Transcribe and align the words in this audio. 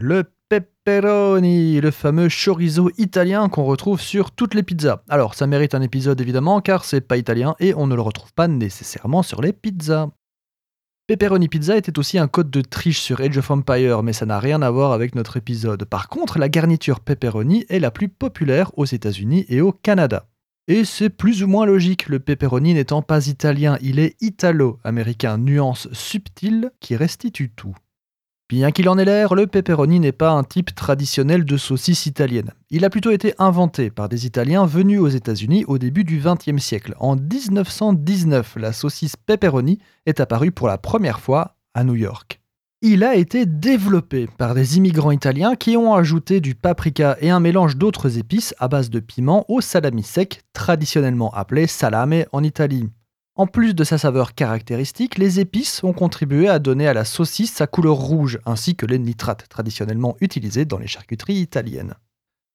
Le 0.00 0.22
pepperoni, 0.48 1.80
le 1.80 1.90
fameux 1.90 2.28
chorizo 2.28 2.88
italien 2.98 3.48
qu'on 3.48 3.64
retrouve 3.64 4.00
sur 4.00 4.30
toutes 4.30 4.54
les 4.54 4.62
pizzas. 4.62 5.02
Alors, 5.08 5.34
ça 5.34 5.48
mérite 5.48 5.74
un 5.74 5.82
épisode 5.82 6.20
évidemment 6.20 6.60
car 6.60 6.84
c'est 6.84 7.00
pas 7.00 7.16
italien 7.16 7.56
et 7.58 7.74
on 7.74 7.88
ne 7.88 7.96
le 7.96 8.00
retrouve 8.00 8.32
pas 8.32 8.46
nécessairement 8.46 9.24
sur 9.24 9.42
les 9.42 9.52
pizzas. 9.52 10.08
Pepperoni 11.08 11.48
Pizza 11.48 11.76
était 11.76 11.98
aussi 11.98 12.16
un 12.16 12.28
code 12.28 12.48
de 12.48 12.60
triche 12.60 13.00
sur 13.00 13.20
Age 13.20 13.38
of 13.38 13.50
Empire, 13.50 14.04
mais 14.04 14.12
ça 14.12 14.24
n'a 14.24 14.38
rien 14.38 14.62
à 14.62 14.70
voir 14.70 14.92
avec 14.92 15.16
notre 15.16 15.36
épisode. 15.36 15.84
Par 15.84 16.08
contre, 16.08 16.38
la 16.38 16.48
garniture 16.48 17.00
pepperoni 17.00 17.66
est 17.68 17.80
la 17.80 17.90
plus 17.90 18.08
populaire 18.08 18.70
aux 18.78 18.84
États-Unis 18.84 19.46
et 19.48 19.60
au 19.60 19.72
Canada. 19.72 20.28
Et 20.68 20.84
c'est 20.84 21.10
plus 21.10 21.42
ou 21.42 21.48
moins 21.48 21.66
logique, 21.66 22.08
le 22.08 22.20
pepperoni 22.20 22.74
n'étant 22.74 23.02
pas 23.02 23.26
italien, 23.26 23.78
il 23.82 23.98
est 23.98 24.14
italo-américain, 24.20 25.38
nuance 25.38 25.88
subtile 25.92 26.70
qui 26.78 26.94
restitue 26.94 27.50
tout. 27.50 27.74
Bien 28.48 28.70
qu'il 28.70 28.88
en 28.88 28.96
ait 28.96 29.04
l'air, 29.04 29.34
le 29.34 29.46
pepperoni 29.46 30.00
n'est 30.00 30.10
pas 30.10 30.30
un 30.30 30.42
type 30.42 30.74
traditionnel 30.74 31.44
de 31.44 31.58
saucisse 31.58 32.06
italienne. 32.06 32.52
Il 32.70 32.86
a 32.86 32.88
plutôt 32.88 33.10
été 33.10 33.34
inventé 33.38 33.90
par 33.90 34.08
des 34.08 34.24
Italiens 34.24 34.64
venus 34.64 35.00
aux 35.00 35.08
États-Unis 35.08 35.66
au 35.66 35.76
début 35.76 36.02
du 36.02 36.18
XXe 36.18 36.56
siècle. 36.56 36.94
En 36.98 37.14
1919, 37.14 38.56
la 38.56 38.72
saucisse 38.72 39.16
pepperoni 39.16 39.80
est 40.06 40.20
apparue 40.20 40.50
pour 40.50 40.66
la 40.66 40.78
première 40.78 41.20
fois 41.20 41.56
à 41.74 41.84
New 41.84 41.94
York. 41.94 42.40
Il 42.80 43.04
a 43.04 43.16
été 43.16 43.44
développé 43.44 44.26
par 44.38 44.54
des 44.54 44.78
immigrants 44.78 45.10
italiens 45.10 45.54
qui 45.54 45.76
ont 45.76 45.92
ajouté 45.92 46.40
du 46.40 46.54
paprika 46.54 47.18
et 47.20 47.28
un 47.28 47.40
mélange 47.40 47.76
d'autres 47.76 48.16
épices 48.16 48.54
à 48.58 48.68
base 48.68 48.88
de 48.88 49.00
piment 49.00 49.44
au 49.48 49.60
salami 49.60 50.02
sec, 50.02 50.40
traditionnellement 50.54 51.30
appelé 51.34 51.66
salame 51.66 52.24
en 52.32 52.42
Italie. 52.42 52.88
En 53.38 53.46
plus 53.46 53.74
de 53.74 53.84
sa 53.84 53.96
saveur 53.96 54.34
caractéristique, 54.34 55.16
les 55.16 55.40
épices 55.40 55.82
ont 55.82 55.94
contribué 55.94 56.48
à 56.48 56.58
donner 56.58 56.86
à 56.86 56.92
la 56.92 57.06
saucisse 57.06 57.54
sa 57.54 57.66
couleur 57.66 57.94
rouge, 57.94 58.38
ainsi 58.44 58.76
que 58.76 58.84
les 58.84 58.98
nitrates 58.98 59.48
traditionnellement 59.48 60.16
utilisés 60.20 60.66
dans 60.66 60.78
les 60.78 60.88
charcuteries 60.88 61.40
italiennes 61.40 61.94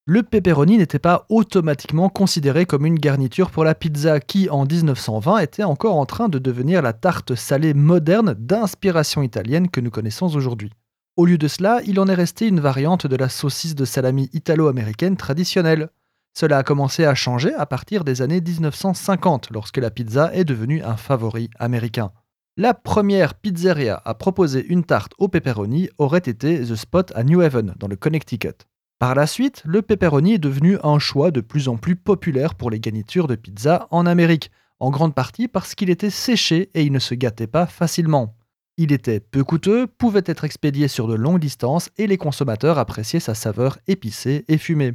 le 0.06 0.22
pepperoni 0.22 0.78
n'était 0.78 1.00
pas 1.00 1.26
automatiquement 1.30 2.10
considéré 2.10 2.66
comme 2.66 2.86
une 2.86 3.00
garniture 3.00 3.52
pour 3.52 3.64
la 3.64 3.74
pizza 3.74 4.20
qui, 4.20 4.50
en 4.50 4.66
1920, 4.66 5.38
était 5.40 5.64
encore 5.64 5.96
en 5.96 6.06
train 6.06 6.28
de 6.28 6.40
devenir 6.40 6.82
la 6.82 6.92
tarte 6.92 7.36
salée 7.36 7.74
moderne 7.74 8.36
d'inspiration 8.38 9.24
italienne 9.24 9.70
que 9.70 9.80
nous 9.80 9.92
connaissons 9.92 10.36
aujourd'hui. 10.36 10.72
Au 11.16 11.26
lieu 11.26 11.38
de 11.38 11.48
cela, 11.48 11.80
il 11.86 12.02
en 12.02 12.08
est 12.08 12.16
resté 12.16 12.48
une 12.48 12.60
variante 12.60 13.08
de 13.08 13.16
la 13.16 13.30
saucisse 13.30 13.76
de 13.76 13.86
salami 13.86 14.30
italo-américaine 14.34 15.16
traditionnelle. 15.16 15.90
Cela 16.34 16.58
a 16.58 16.64
commencé 16.64 17.06
à 17.06 17.14
changer 17.14 17.54
à 17.54 17.66
partir 17.66 18.04
des 18.04 18.22
années 18.22 18.42
1950, 18.42 19.50
lorsque 19.52 19.78
la 19.78 19.92
pizza 19.92 20.34
est 20.34 20.46
devenue 20.46 20.82
un 20.84 20.98
favori 20.98 21.50
américain. 21.60 22.12
La 22.58 22.74
première 22.74 23.36
pizzeria 23.36 24.02
à 24.04 24.14
proposer 24.14 24.66
une 24.66 24.84
tarte 24.84 25.14
au 25.18 25.28
pepperoni 25.28 25.90
aurait 25.98 26.20
été 26.20 26.62
The 26.62 26.76
Spot 26.76 27.12
à 27.16 27.24
New 27.24 27.42
Haven, 27.42 27.74
dans 27.80 27.88
le 27.88 27.96
Connecticut. 27.96 28.66
Par 29.00 29.16
la 29.16 29.28
suite, 29.28 29.64
le 29.66 29.82
pepperoni 29.82 30.34
est 30.34 30.40
devenu 30.40 30.78
un 30.84 30.98
choix 30.98 31.32
de 31.32 31.42
plus 31.42 31.68
en 31.68 31.78
plus 31.78 31.96
populaire 31.96 32.56
pour 32.56 32.70
les 32.70 32.80
garnitures 32.80 33.28
de 33.28 33.36
pizza 33.36 33.88
en 33.92 34.06
Amérique, 34.06 34.52
en 34.80 34.92
grande 34.92 35.16
partie 35.16 35.48
parce 35.48 35.76
qu'il 35.76 35.90
était 35.90 36.10
séché 36.10 36.70
et 36.74 36.84
il 36.84 36.92
ne 36.92 37.00
se 37.00 37.16
gâtait 37.16 37.48
pas 37.48 37.66
facilement. 37.66 38.36
Il 38.78 38.92
était 38.92 39.20
peu 39.20 39.44
coûteux, 39.44 39.88
pouvait 39.88 40.24
être 40.26 40.46
expédié 40.46 40.88
sur 40.88 41.08
de 41.08 41.16
longues 41.16 41.40
distances 41.40 41.90
et 41.98 42.08
les 42.08 42.18
consommateurs 42.18 42.80
appréciaient 42.80 43.20
sa 43.20 43.36
saveur 43.36 43.78
épicée 43.88 44.46
et 44.48 44.58
fumée. 44.58 44.94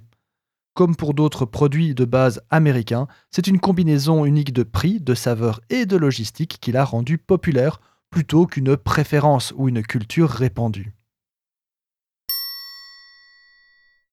Comme 0.78 0.94
pour 0.94 1.12
d'autres 1.12 1.44
produits 1.44 1.92
de 1.92 2.04
base 2.04 2.40
américains, 2.50 3.08
c'est 3.32 3.48
une 3.48 3.58
combinaison 3.58 4.24
unique 4.24 4.52
de 4.52 4.62
prix, 4.62 5.00
de 5.00 5.12
saveur 5.12 5.60
et 5.70 5.86
de 5.86 5.96
logistique 5.96 6.58
qui 6.60 6.70
l'a 6.70 6.84
rendu 6.84 7.18
populaire 7.18 7.80
plutôt 8.10 8.46
qu'une 8.46 8.76
préférence 8.76 9.52
ou 9.56 9.68
une 9.68 9.82
culture 9.82 10.30
répandue. 10.30 10.92